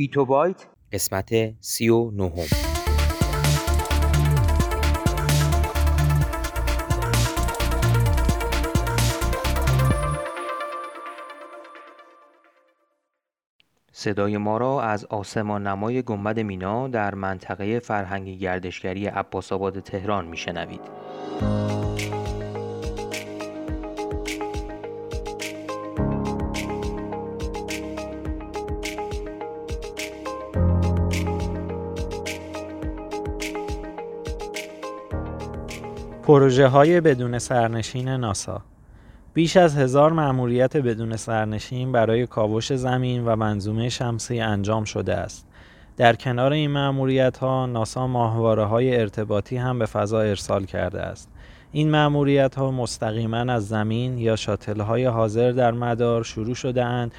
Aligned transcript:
بیتو 0.00 0.24
بایت 0.24 0.66
قسمت 0.92 1.30
سی 1.60 1.88
و 1.88 2.10
نهم 2.10 2.46
صدای 13.92 14.36
ما 14.36 14.58
را 14.58 14.82
از 14.82 15.04
آسمان 15.04 15.66
نمای 15.66 16.02
گنبد 16.02 16.40
مینا 16.40 16.88
در 16.88 17.14
منطقه 17.14 17.78
فرهنگی 17.78 18.38
گردشگری 18.38 19.06
عباس 19.06 19.52
آباد 19.52 19.80
تهران 19.80 20.26
میشنوید. 20.26 20.80
پروژه 36.30 36.66
های 36.66 37.00
بدون 37.00 37.38
سرنشین 37.38 38.08
ناسا 38.08 38.62
بیش 39.34 39.56
از 39.56 39.76
هزار 39.76 40.12
مأموریت 40.12 40.76
بدون 40.76 41.16
سرنشین 41.16 41.92
برای 41.92 42.26
کاوش 42.26 42.72
زمین 42.72 43.24
و 43.24 43.36
منظومه 43.36 43.88
شمسی 43.88 44.40
انجام 44.40 44.84
شده 44.84 45.14
است. 45.14 45.46
در 45.96 46.16
کنار 46.16 46.52
این 46.52 46.70
مأموریت 46.70 47.38
ها 47.38 47.66
ناسا 47.66 48.06
ماهواره 48.06 48.64
های 48.64 49.00
ارتباطی 49.00 49.56
هم 49.56 49.78
به 49.78 49.86
فضا 49.86 50.20
ارسال 50.20 50.64
کرده 50.64 51.02
است. 51.02 51.28
این 51.72 51.90
مأموریت 51.90 52.54
ها 52.54 52.70
مستقیما 52.70 53.36
از 53.36 53.68
زمین 53.68 54.18
یا 54.18 54.36
شاتل 54.36 54.80
های 54.80 55.04
حاضر 55.04 55.50
در 55.52 55.72
مدار 55.72 56.22
شروع 56.22 56.54
شده 56.54 56.84
اند 56.84 57.14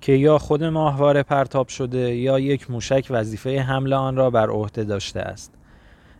که 0.00 0.12
یا 0.12 0.38
خود 0.38 0.64
ماهواره 0.64 1.22
پرتاب 1.22 1.68
شده 1.68 2.16
یا 2.16 2.38
یک 2.38 2.70
موشک 2.70 3.06
وظیفه 3.10 3.60
حمل 3.60 3.92
آن 3.92 4.16
را 4.16 4.30
بر 4.30 4.50
عهده 4.50 4.84
داشته 4.84 5.20
است. 5.20 5.52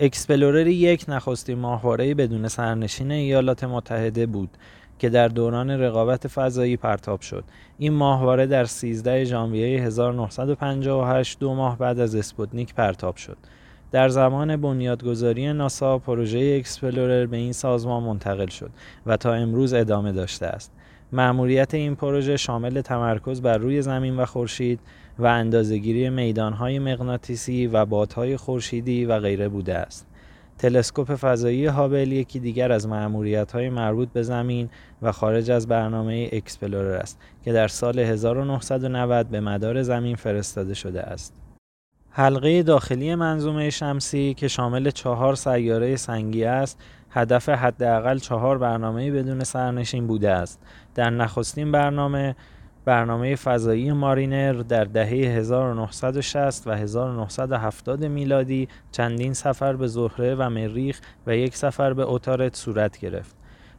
اکسپلورر 0.00 0.66
یک 0.66 1.04
نخستین 1.08 1.58
ماهواره 1.58 2.14
بدون 2.14 2.48
سرنشین 2.48 3.10
ایالات 3.10 3.64
متحده 3.64 4.26
بود 4.26 4.50
که 4.98 5.08
در 5.08 5.28
دوران 5.28 5.70
رقابت 5.70 6.28
فضایی 6.28 6.76
پرتاب 6.76 7.20
شد. 7.20 7.44
این 7.78 7.92
ماهواره 7.92 8.46
در 8.46 8.64
13 8.64 9.24
ژانویه 9.24 9.82
1958 9.82 11.38
دو 11.38 11.54
ماه 11.54 11.78
بعد 11.78 12.00
از 12.00 12.14
اسپوتنیک 12.14 12.74
پرتاب 12.74 13.16
شد. 13.16 13.36
در 13.92 14.08
زمان 14.08 14.56
بنیادگذاری 14.56 15.52
ناسا 15.52 15.98
پروژه 15.98 16.56
اکسپلورر 16.58 17.26
به 17.26 17.36
این 17.36 17.52
سازمان 17.52 18.02
منتقل 18.02 18.46
شد 18.46 18.70
و 19.06 19.16
تا 19.16 19.34
امروز 19.34 19.72
ادامه 19.74 20.12
داشته 20.12 20.46
است. 20.46 20.72
مأموریت 21.12 21.74
این 21.74 21.94
پروژه 21.94 22.36
شامل 22.36 22.80
تمرکز 22.80 23.42
بر 23.42 23.58
روی 23.58 23.82
زمین 23.82 24.16
و 24.16 24.24
خورشید 24.24 24.80
و 25.18 25.26
اندازهگیری 25.26 26.10
میدانهای 26.10 26.78
مغناطیسی 26.78 27.66
و 27.66 27.84
بادهای 27.84 28.36
خورشیدی 28.36 29.04
و 29.04 29.18
غیره 29.18 29.48
بوده 29.48 29.74
است. 29.74 30.06
تلسکوپ 30.58 31.14
فضایی 31.14 31.66
هابل 31.66 32.12
یکی 32.12 32.38
دیگر 32.38 32.72
از 32.72 32.86
های 33.52 33.68
مربوط 33.68 34.08
به 34.08 34.22
زمین 34.22 34.68
و 35.02 35.12
خارج 35.12 35.50
از 35.50 35.68
برنامه 35.68 36.28
اکسپلورر 36.32 36.92
است 36.96 37.18
که 37.44 37.52
در 37.52 37.68
سال 37.68 37.98
1990 37.98 39.28
به 39.28 39.40
مدار 39.40 39.82
زمین 39.82 40.16
فرستاده 40.16 40.74
شده 40.74 41.02
است. 41.02 41.47
حلقه 42.18 42.62
داخلی 42.62 43.14
منظومه 43.14 43.70
شمسی 43.70 44.34
که 44.34 44.48
شامل 44.48 44.90
چهار 44.90 45.34
سیاره 45.34 45.96
سنگی 45.96 46.44
است 46.44 46.78
هدف 47.10 47.48
حداقل 47.48 48.18
چهار 48.18 48.58
برنامه 48.58 49.10
بدون 49.10 49.44
سرنشین 49.44 50.06
بوده 50.06 50.30
است 50.30 50.60
در 50.94 51.10
نخستین 51.10 51.72
برنامه 51.72 52.36
برنامه 52.84 53.36
فضایی 53.36 53.92
مارینر 53.92 54.52
در 54.52 54.84
دهه 54.84 55.08
1960 55.08 56.66
و 56.66 56.70
1970 56.70 58.04
میلادی 58.04 58.68
چندین 58.92 59.32
سفر 59.32 59.76
به 59.76 59.86
زهره 59.86 60.34
و 60.34 60.50
مریخ 60.50 61.00
و 61.26 61.36
یک 61.36 61.56
سفر 61.56 61.92
به 61.92 62.02
اوتارت 62.02 62.56
صورت 62.56 62.98
گرفت. 62.98 63.37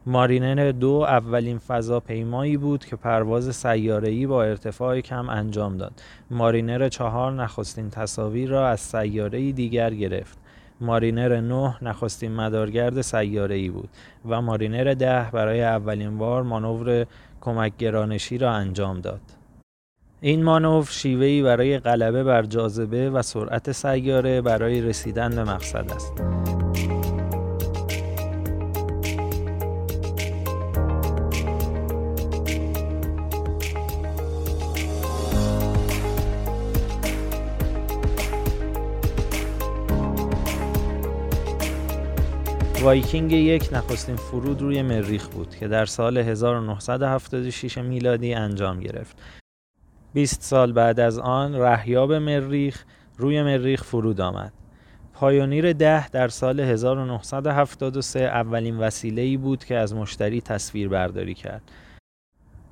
مارینر 0.09 0.71
دو 0.71 0.91
اولین 0.91 1.57
فضاپیمایی 1.57 2.57
بود 2.57 2.85
که 2.85 2.95
پرواز 2.95 3.55
سیاره‌ای 3.55 4.27
با 4.27 4.43
ارتفاع 4.43 5.01
کم 5.01 5.29
انجام 5.29 5.77
داد. 5.77 5.91
مارینر 6.31 6.89
چهار 6.89 7.31
نخستین 7.31 7.89
تصاویر 7.89 8.49
را 8.49 8.67
از 8.67 8.79
سیاره‌ای 8.79 9.51
دیگر 9.51 9.93
گرفت. 9.93 10.37
مارینر 10.81 11.41
9 11.41 11.75
نخستین 11.81 12.35
مدارگرد 12.35 13.01
سیاره‌ای 13.01 13.69
بود 13.69 13.89
و 14.29 14.41
مارینر 14.41 14.93
ده 14.93 15.29
برای 15.33 15.63
اولین 15.63 16.17
بار 16.17 16.43
مانور 16.43 17.05
کمک 17.41 17.77
گرانشی 17.77 18.37
را 18.37 18.51
انجام 18.51 19.01
داد. 19.01 19.21
این 20.21 20.43
مانور 20.43 20.85
شیوهی 20.89 21.43
برای 21.43 21.79
غلبه 21.79 22.23
بر 22.23 22.43
جاذبه 22.43 23.09
و 23.09 23.21
سرعت 23.21 23.71
سیاره 23.71 24.41
برای 24.41 24.81
رسیدن 24.81 25.35
به 25.35 25.43
مقصد 25.43 25.91
است. 25.91 26.13
وایکینگ 42.81 43.31
یک 43.31 43.69
نخستین 43.71 44.15
فرود 44.15 44.61
روی 44.61 44.81
مریخ 44.81 45.27
بود 45.27 45.55
که 45.55 45.67
در 45.67 45.85
سال 45.85 46.17
1976 46.17 47.77
میلادی 47.77 48.33
انجام 48.33 48.79
گرفت. 48.79 49.17
20 50.13 50.41
سال 50.41 50.73
بعد 50.73 50.99
از 50.99 51.19
آن 51.19 51.55
رهیاب 51.55 52.13
مریخ 52.13 52.83
روی 53.17 53.43
مریخ 53.43 53.83
فرود 53.83 54.21
آمد. 54.21 54.53
پایونیر 55.13 55.73
ده 55.73 56.09
در 56.09 56.27
سال 56.27 56.59
1973 56.59 58.19
اولین 58.19 58.77
وسیله 58.77 59.21
ای 59.21 59.37
بود 59.37 59.65
که 59.65 59.75
از 59.75 59.93
مشتری 59.93 60.41
تصویر 60.41 60.89
برداری 60.89 61.33
کرد. 61.33 61.61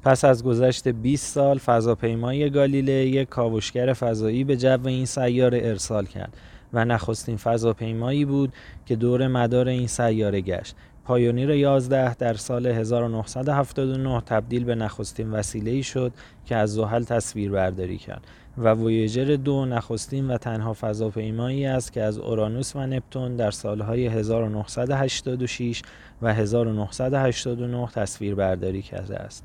پس 0.03 0.25
از 0.25 0.43
گذشت 0.43 0.87
20 0.87 1.33
سال 1.33 1.57
فضاپیمای 1.57 2.49
گالیله 2.49 2.93
یک 2.93 3.29
کاوشگر 3.29 3.93
فضایی 3.93 4.43
به 4.43 4.57
جو 4.57 4.87
این 4.87 5.05
سیاره 5.05 5.59
ارسال 5.63 6.05
کرد 6.05 6.37
و 6.73 6.85
نخستین 6.85 7.37
فضاپیمایی 7.37 8.25
بود 8.25 8.53
که 8.85 8.95
دور 8.95 9.27
مدار 9.27 9.67
این 9.67 9.87
سیاره 9.87 10.41
گشت. 10.41 10.75
پایونیر 11.07 11.49
11 11.49 12.13
در 12.13 12.33
سال 12.33 12.67
1979 12.67 14.21
تبدیل 14.21 14.63
به 14.63 14.75
نخستین 14.75 15.31
وسیله 15.31 15.81
شد 15.81 16.11
که 16.45 16.55
از 16.55 16.73
زحل 16.73 17.03
تصویر 17.03 17.51
برداری 17.51 17.97
کرد 17.97 18.27
و 18.57 18.73
وویجر 18.73 19.35
دو 19.35 19.65
نخستین 19.65 20.27
و 20.27 20.37
تنها 20.37 20.73
فضاپیمایی 20.73 21.65
است 21.65 21.93
که 21.93 22.03
از 22.03 22.17
اورانوس 22.17 22.75
و 22.75 22.79
نپتون 22.79 23.35
در 23.35 23.51
سالهای 23.51 24.07
1986 24.07 25.81
و 26.21 26.33
1989 26.33 27.87
تصویر 27.87 28.35
برداری 28.35 28.81
کرده 28.81 29.15
است. 29.17 29.43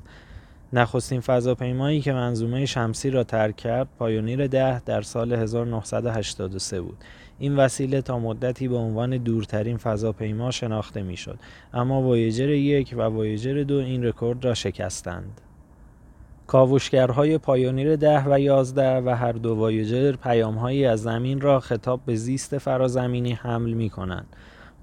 نخستین 0.73 1.19
فضاپیمایی 1.19 2.01
که 2.01 2.13
منظومه 2.13 2.65
شمسی 2.65 3.09
را 3.09 3.23
ترک 3.23 3.55
کرد 3.55 3.87
پایونیر 3.99 4.47
ده 4.47 4.79
در 4.79 5.01
سال 5.01 5.33
1983 5.33 6.81
بود. 6.81 6.97
این 7.39 7.55
وسیله 7.55 8.01
تا 8.01 8.19
مدتی 8.19 8.67
به 8.67 8.75
عنوان 8.75 9.17
دورترین 9.17 9.77
فضاپیما 9.77 10.51
شناخته 10.51 11.03
می‌شد 11.03 11.39
اما 11.73 12.01
وویجر 12.01 12.49
یک 12.49 12.95
و 12.97 13.01
وویجر 13.01 13.63
دو 13.67 13.75
این 13.75 14.03
رکورد 14.03 14.45
را 14.45 14.53
شکستند. 14.53 15.41
کاوشگرهای 16.47 17.37
پایونیر 17.37 17.95
ده 17.95 18.23
و 18.29 18.39
یازده 18.39 19.01
و 19.01 19.09
هر 19.09 19.31
دو 19.31 19.55
وویجر 19.55 20.11
پیامهایی 20.11 20.85
از 20.85 21.01
زمین 21.01 21.41
را 21.41 21.59
خطاب 21.59 22.01
به 22.05 22.15
زیست 22.15 22.57
فرازمینی 22.57 23.33
حمل 23.33 23.73
می 23.73 23.89
کنند. 23.89 24.27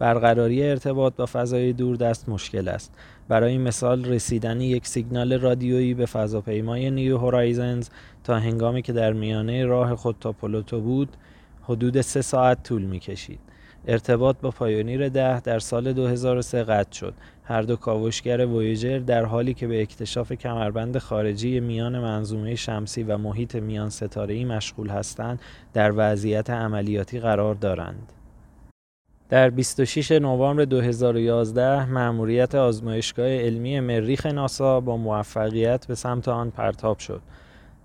برقراری 0.00 0.62
ارتباط 0.62 1.16
با 1.16 1.26
فضای 1.26 1.72
دوردست 1.72 2.28
مشکل 2.28 2.68
است. 2.68 2.94
برای 3.28 3.58
مثال 3.58 4.04
رسیدن 4.04 4.60
یک 4.60 4.86
سیگنال 4.86 5.32
رادیویی 5.32 5.94
به 5.94 6.06
فضاپیمای 6.06 6.90
نیو 6.90 7.18
هورایزنز 7.18 7.88
تا 8.24 8.38
هنگامی 8.38 8.82
که 8.82 8.92
در 8.92 9.12
میانه 9.12 9.66
راه 9.66 9.96
خود 9.96 10.16
تا 10.20 10.32
پلوتو 10.32 10.80
بود 10.80 11.08
حدود 11.62 12.00
سه 12.00 12.22
ساعت 12.22 12.62
طول 12.62 12.82
می 12.82 12.98
کشید. 12.98 13.40
ارتباط 13.88 14.36
با 14.40 14.50
پایونیر 14.50 15.08
ده 15.08 15.40
در 15.40 15.58
سال 15.58 15.92
2003 15.92 16.64
قطع 16.64 16.92
شد. 16.92 17.14
هر 17.44 17.62
دو 17.62 17.76
کاوشگر 17.76 18.46
وویجر 18.46 18.98
در 18.98 19.24
حالی 19.24 19.54
که 19.54 19.66
به 19.66 19.82
اکتشاف 19.82 20.32
کمربند 20.32 20.98
خارجی 20.98 21.60
میان 21.60 21.98
منظومه 21.98 22.54
شمسی 22.54 23.02
و 23.02 23.18
محیط 23.18 23.56
میان 23.56 23.90
ستاره 23.90 24.44
مشغول 24.44 24.88
هستند 24.88 25.40
در 25.72 25.92
وضعیت 25.96 26.50
عملیاتی 26.50 27.20
قرار 27.20 27.54
دارند. 27.54 28.12
در 29.30 29.50
26 29.50 30.12
نوامبر 30.12 30.64
2011 30.64 31.84
مأموریت 31.84 32.54
آزمایشگاه 32.54 33.26
علمی 33.26 33.80
مریخ 33.80 34.26
ناسا 34.26 34.80
با 34.80 34.96
موفقیت 34.96 35.86
به 35.86 35.94
سمت 35.94 36.28
آن 36.28 36.50
پرتاب 36.50 36.98
شد. 36.98 37.20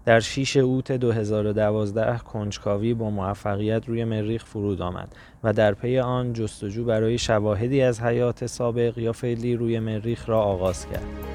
در 0.05 0.19
6 0.19 0.57
اوت 0.57 0.91
2012 0.91 2.17
کنجکاوی 2.17 2.93
با 2.93 3.09
موفقیت 3.09 3.87
روی 3.87 4.03
مریخ 4.03 4.45
فرود 4.45 4.81
آمد 4.81 5.15
و 5.43 5.53
در 5.53 5.73
پی 5.73 5.99
آن 5.99 6.33
جستجو 6.33 6.85
برای 6.85 7.17
شواهدی 7.17 7.81
از 7.81 8.01
حیات 8.01 8.45
سابق 8.45 8.97
یا 8.97 9.11
فعلی 9.11 9.55
روی 9.55 9.79
مریخ 9.79 10.29
را 10.29 10.41
آغاز 10.41 10.85
کرد. 10.85 11.34